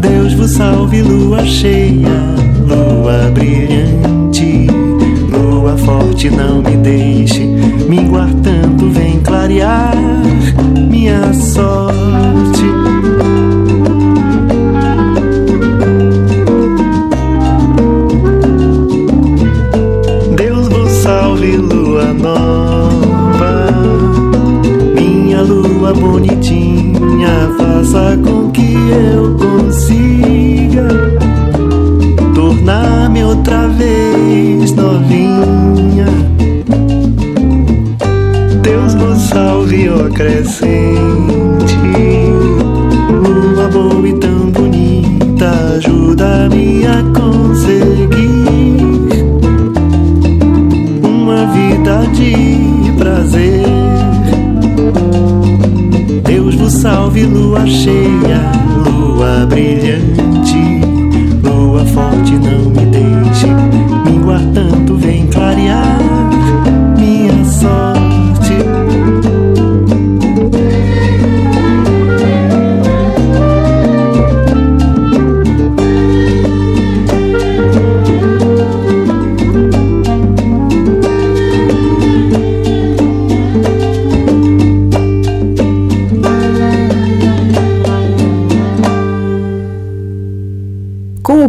Deus 0.00 0.34
vos 0.34 0.50
salve, 0.50 1.02
lua 1.02 1.44
cheia, 1.44 2.34
lua 2.66 3.30
brilhante, 3.32 4.66
lua 5.30 5.76
forte, 5.78 6.30
não 6.30 6.62
me 6.62 6.76
deixe 6.76 7.51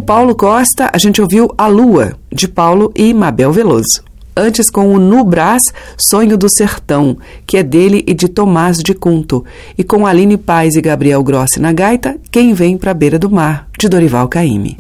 Paulo 0.04 0.36
Costa, 0.36 0.91
a 0.93 0.97
gente 0.97 1.22
ouviu 1.22 1.49
A 1.58 1.68
Lua, 1.68 2.18
de 2.30 2.45
Paulo 2.45 2.91
e 2.93 3.14
Mabel 3.14 3.54
Veloso. 3.54 4.04
Antes 4.36 4.70
com 4.70 4.93
o 4.93 4.99
Nubras, 4.99 5.64
Sonho 5.97 6.38
do 6.38 6.49
Sertão, 6.49 7.18
que 7.47 7.56
é 7.56 7.64
dele 7.64 8.04
e 8.06 8.14
de 8.14 8.28
Tomás 8.28 8.78
de 8.78 8.93
Cunto. 8.93 9.45
E 9.78 9.84
com 9.84 10.06
Aline 10.06 10.38
Paz 10.38 10.76
e 10.76 10.82
Gabriel 10.82 11.24
Grossi 11.24 11.60
na 11.60 11.72
gaita, 11.72 12.18
Quem 12.30 12.54
Vem 12.54 12.78
Pra 12.78 12.93
Beira 12.93 13.18
do 13.18 13.30
Mar, 13.30 13.70
de 13.80 13.88
Dorival 13.88 14.28
Caymmi. 14.28 14.76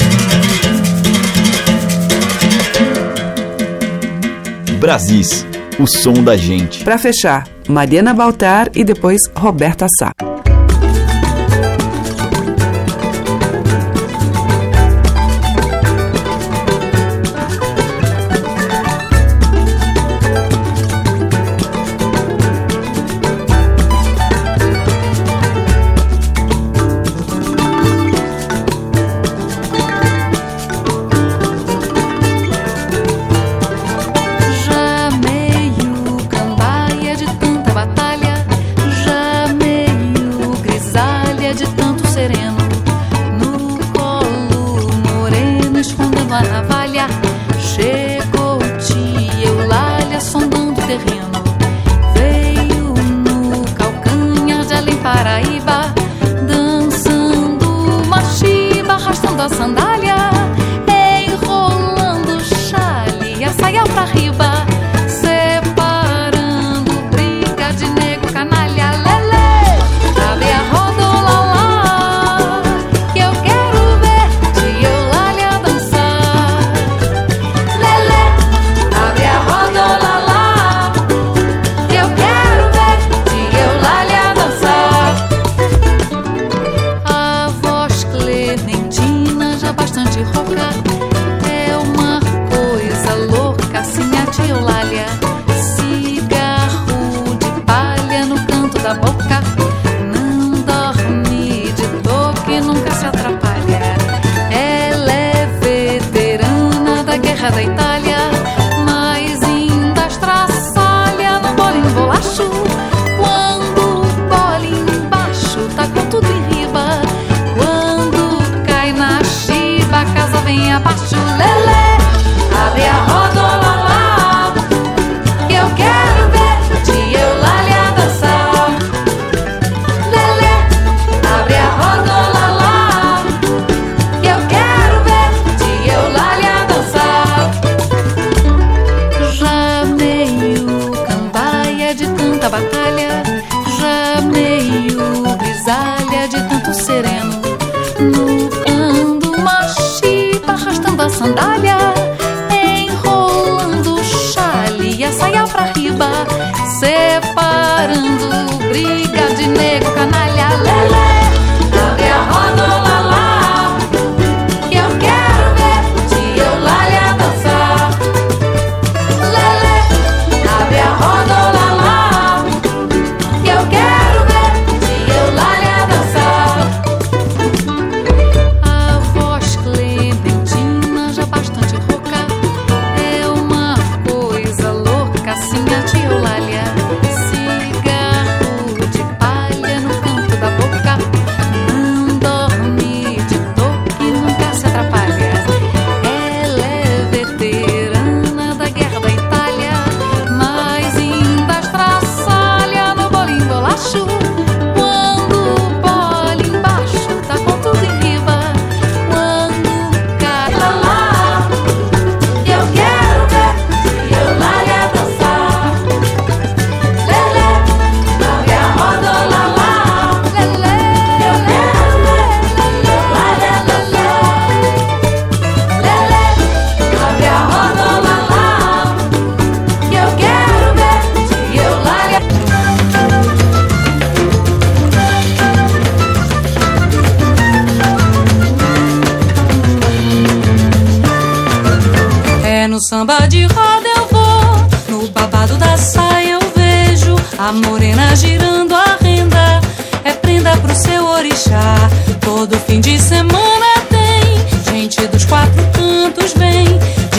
Brasis, 4.77 5.45
o 5.79 5.87
som 5.87 6.21
da 6.21 6.35
gente. 6.35 6.83
Para 6.83 6.97
fechar, 6.97 7.47
Mariana 7.69 8.13
Baltar 8.13 8.69
e 8.75 8.83
depois 8.83 9.21
Roberta 9.33 9.87
Sá. 9.97 10.32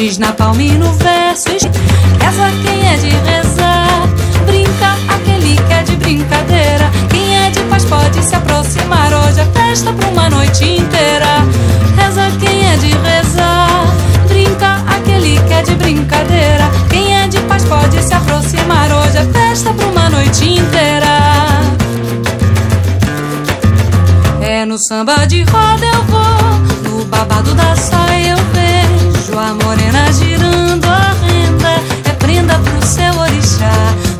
Diz 0.04 0.18
na 0.18 0.34
palma 0.34 0.62
e 0.62 0.70
no 0.72 0.92
verso. 0.92 1.48
Reza 1.48 2.50
quem 2.62 2.92
é 2.92 2.96
de 2.98 3.08
rezar. 3.08 4.06
Brinca 4.44 4.98
aquele 5.08 5.56
que 5.56 5.72
é 5.72 5.82
de 5.82 5.96
brincadeira. 5.96 6.90
Quem 7.08 7.38
é 7.38 7.48
de 7.48 7.60
paz 7.60 7.86
pode 7.86 8.22
se 8.22 8.34
aproximar. 8.34 9.10
Hoje 9.14 9.40
é 9.40 9.46
festa 9.46 9.94
pra 9.94 10.08
uma 10.10 10.28
noite 10.28 10.62
inteira. 10.62 11.38
Reza 11.96 12.30
quem 12.38 12.70
é 12.70 12.76
de 12.76 12.88
rezar. 12.88 13.86
Brinca 14.28 14.84
aquele 14.94 15.40
que 15.40 15.54
é 15.54 15.62
de 15.62 15.74
brincadeira. 15.74 16.70
Quem 16.90 17.16
é 17.16 17.26
de 17.26 17.40
paz 17.40 17.64
pode 17.64 18.02
se 18.02 18.12
aproximar. 18.12 18.92
Hoje 18.92 19.16
é 19.16 19.24
festa 19.24 19.72
pra 19.72 19.86
uma 19.86 20.10
noite 20.10 20.44
inteira. 20.44 21.18
É 24.42 24.66
no 24.66 24.76
samba 24.86 25.26
de 25.26 25.44
roda 25.44 25.86
eu 25.86 26.02
vou, 26.04 26.98
no 26.98 27.04
babado 27.06 27.54
da 27.54 27.74
saia 27.74 28.32
eu 28.32 28.43
vejo 29.34 29.38
a 29.38 29.54
morena 29.54 30.12
girando 30.12 30.86
a 30.86 31.14
renda. 31.26 31.82
É 32.04 32.12
prenda 32.12 32.58
pro 32.58 32.86
seu 32.86 33.18
orixá. 33.20 33.72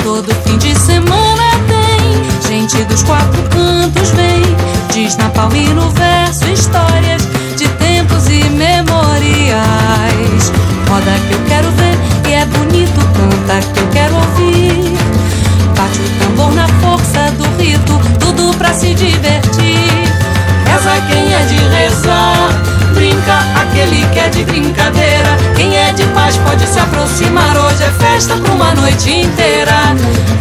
Todo 0.02 0.34
fim 0.44 0.58
de 0.58 0.74
semana 0.78 1.42
tem 1.68 2.50
gente 2.50 2.84
dos 2.84 3.02
quatro 3.02 3.42
cantos 3.44 4.10
vem. 4.10 4.42
Diz 4.92 5.16
na 5.16 5.28
palma 5.30 5.56
e 5.56 5.68
no 5.68 5.88
verso 5.90 6.48
histórias 6.50 7.22
de 7.56 7.68
tempos 7.68 8.28
imemoriais. 8.28 9.62
Roda 10.88 11.12
que 11.28 11.34
eu 11.34 11.40
quero 11.46 11.70
ver 11.72 11.96
e 12.28 12.34
é 12.34 12.44
bonito, 12.46 13.00
canta 13.14 13.60
que 13.72 13.80
eu 13.80 13.88
quero 13.88 14.14
ouvir. 14.16 14.94
Bate 15.76 16.00
o 16.00 16.08
tambor 16.24 16.52
na 16.54 16.68
força 16.80 17.30
do 17.32 17.44
rito, 17.62 18.00
tudo 18.20 18.56
pra 18.56 18.72
se 18.72 18.94
divertir. 18.94 19.53
Aquele 23.84 24.06
que 24.06 24.18
é 24.18 24.28
de 24.28 24.44
brincadeira. 24.44 25.36
Quem 25.54 25.76
é 25.76 25.92
de 25.92 26.04
paz 26.06 26.36
pode 26.38 26.66
se 26.66 26.78
aproximar. 26.78 27.56
Hoje 27.56 27.82
é 27.82 27.90
festa 27.90 28.36
pra 28.36 28.52
uma 28.52 28.74
noite 28.74 29.10
inteira. 29.10 29.74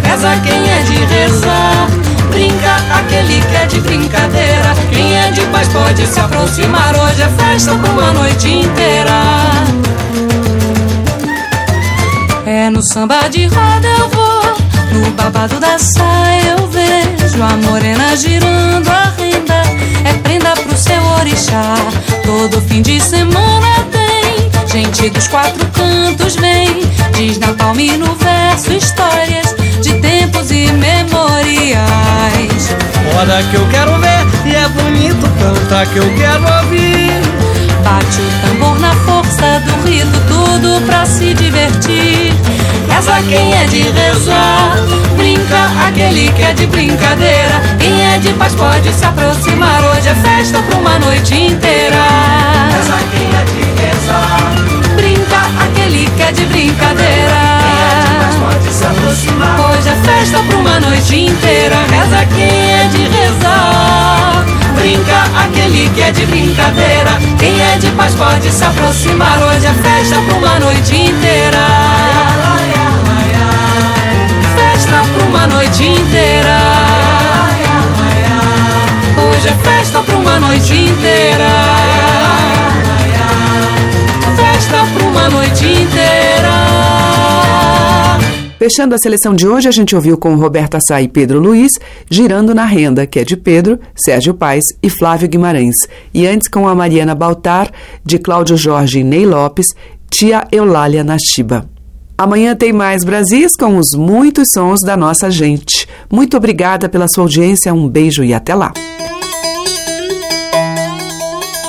Reza 0.04 0.36
quem 0.46 0.70
é 0.70 0.82
de 0.84 0.96
rezar, 1.06 1.88
brinca 2.30 2.76
aquele 2.98 3.42
que 3.42 3.56
é 3.56 3.66
de 3.66 3.82
brincadeira. 3.82 4.74
Quem 4.92 5.18
é 5.18 5.32
de 5.32 5.42
paz 5.48 5.68
pode 5.68 6.08
se 6.08 6.20
aproximar. 6.20 6.96
Hoje 6.96 7.22
é 7.22 7.30
festa 7.30 7.76
pra 7.76 7.92
uma 7.92 8.14
noite 8.14 8.50
inteira. 8.50 9.12
É 12.46 12.70
no 12.70 12.82
samba 12.94 13.28
de 13.30 13.46
roda 13.48 13.88
eu 14.00 14.10
vou, 14.10 14.53
no 14.94 15.12
babado 15.12 15.60
da 15.60 15.78
saia 15.80 16.56
eu 16.58 16.68
vejo 16.68 17.44
a 17.44 17.58
morena 17.68 18.16
girando 18.16 18.88
a 18.90 19.12
renda. 19.18 19.64
É 20.06 20.14
prenda 20.22 20.54
pro 20.54 20.78
seu 20.78 21.02
orixá. 21.20 21.76
Todo 22.24 22.62
fim 22.62 22.82
de 22.82 23.00
semana 23.02 23.86
tem 23.92 24.50
gente 24.68 25.10
dos 25.10 25.28
quatro 25.28 25.66
cantos 25.68 26.36
vem. 26.36 26.84
Diz 27.16 27.40
na 27.40 27.54
palma 27.54 27.82
e 27.82 27.98
no 27.98 28.14
verso 28.16 28.72
histórias 28.74 29.56
de 29.82 29.94
tempos 30.00 30.52
imemoriais. 30.52 31.84
Roda 33.14 33.44
que 33.50 33.56
eu 33.56 33.68
quero 33.70 33.98
ver 34.00 34.26
e 34.46 34.56
é 34.56 34.68
bonito, 34.70 35.28
canta 35.40 35.86
que 35.88 35.98
eu 35.98 36.14
quero 36.16 36.44
ouvir. 36.64 37.22
Bate 37.84 38.22
o 38.22 38.48
tambor 38.48 38.80
na 38.80 38.94
força 39.06 39.60
do 39.66 39.88
rito, 39.88 40.20
tudo 40.28 40.82
pra 40.86 41.06
se 41.06 41.34
divertir. 41.34 42.34
Reza 42.90 43.16
quem 43.28 43.54
é 43.54 43.66
de 43.66 43.82
rezar, 43.92 44.76
brinca 45.18 45.88
aquele 45.88 46.32
que 46.32 46.42
é 46.42 46.54
de 46.54 46.66
brincadeira. 46.68 47.62
Quem 47.80 48.14
é 48.14 48.18
de 48.20 48.30
paz 48.34 48.54
pode 48.56 48.94
se 48.94 49.06
aproximar. 49.06 49.84
Hoje 49.84 50.10
é 50.10 50.16
festa 50.16 50.62
pra 50.62 50.78
uma 50.78 51.00
noite 51.00 51.34
inteira. 51.34 52.04
Reza 52.72 52.98
quem 53.12 53.28
é 53.28 53.44
de 53.46 53.82
rezar, 53.82 54.54
Brinca 54.96 55.42
aquele 55.64 56.10
que 56.16 56.22
é 56.22 56.32
de 56.32 56.46
brincadeira. 56.46 57.34
mas 58.22 58.36
pode 58.36 58.74
se 58.74 58.86
aproximar. 58.86 59.60
Hoje 59.60 59.90
é 59.90 59.96
festa 60.04 60.40
pra 60.48 60.58
uma 60.58 60.80
noite 60.80 61.16
inteira. 61.26 61.76
Reza 61.90 62.26
quem 62.36 62.74
é 62.74 62.88
de 62.92 63.04
rezar. 63.08 64.46
Brinca 64.76 65.24
aquele 65.44 65.90
que 65.90 66.02
é 66.02 66.12
de 66.12 66.26
brincadeira. 66.26 67.12
Quem 67.40 67.62
é 67.62 67.78
de 67.78 67.90
paz 67.92 68.14
pode 68.16 68.52
se 68.52 68.64
aproximar. 68.64 69.40
Hoje 69.44 69.66
é 69.66 69.74
festa 69.74 70.16
pra 70.22 70.36
uma 70.36 70.60
noite 70.60 70.96
inteira. 70.96 72.13
Noite 75.48 75.84
inteira. 75.84 76.58
Hoje 79.30 79.48
é 79.48 79.54
festa 79.54 80.02
pra 80.04 80.16
uma 80.18 80.40
noite 80.40 80.74
inteira. 80.74 81.50
Festa 84.36 84.86
pra 84.94 85.08
uma 85.08 85.30
noite 85.30 85.66
inteira. 85.66 86.54
Fechando 88.58 88.96
a 88.96 88.98
seleção 88.98 89.36
de 89.36 89.46
hoje, 89.46 89.68
a 89.68 89.72
gente 89.72 89.94
ouviu 89.94 90.18
com 90.18 90.36
Roberta 90.36 90.80
Sá 90.88 91.02
e 91.02 91.10
Pedro 91.10 91.38
Luiz, 91.40 91.72
Girando 92.10 92.56
na 92.56 92.64
Renda, 92.64 93.06
que 93.06 93.20
é 93.20 93.26
de 93.26 93.36
Pedro, 93.36 93.78
Sérgio 93.94 94.34
Paes 94.34 94.64
e 94.82 94.90
Flávio 94.90 95.28
Guimarães. 95.28 95.76
E 96.14 96.26
antes 96.26 96.48
com 96.48 96.66
a 96.68 96.74
Mariana 96.74 97.14
Baltar, 97.14 97.70
de 98.06 98.18
Cláudio 98.18 98.56
Jorge 98.56 99.00
e 99.00 99.04
Ney 99.04 99.26
Lopes, 99.26 99.68
Tia 100.10 100.48
Eulália 100.50 101.04
Nashiba. 101.04 101.73
Amanhã 102.18 102.56
tem 102.56 102.72
mais 102.72 103.04
Brasis 103.04 103.56
com 103.58 103.78
os 103.78 103.92
muitos 103.96 104.50
sons 104.54 104.82
da 104.82 104.96
nossa 104.96 105.32
gente. 105.32 105.88
Muito 106.12 106.38
obrigada 106.38 106.88
pela 106.88 107.08
sua 107.08 107.24
audiência, 107.24 107.74
um 107.74 107.90
beijo 107.90 108.24
e 108.24 108.34
até 108.34 108.54
lá. 108.54 108.72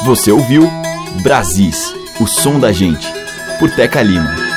Você 0.04 0.30
ouviu 0.30 0.68
Brasis, 1.22 1.94
o 2.20 2.26
som 2.26 2.60
da 2.60 2.70
gente, 2.70 3.06
por 3.58 3.70
Teca 3.70 4.02
Lima. 4.02 4.53